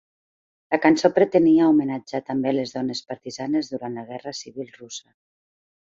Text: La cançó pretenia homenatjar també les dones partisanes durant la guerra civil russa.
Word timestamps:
La 0.75 0.79
cançó 0.85 1.11
pretenia 1.17 1.67
homenatjar 1.73 2.23
també 2.31 2.55
les 2.55 2.75
dones 2.79 3.05
partisanes 3.13 3.73
durant 3.75 4.01
la 4.01 4.09
guerra 4.13 4.37
civil 4.43 4.77
russa. 4.83 5.09